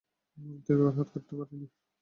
তবে 0.63 0.73
এবার 0.75 0.93
হাত 0.97 1.07
কাটতে 1.13 1.33
পারেনি। 1.39 1.67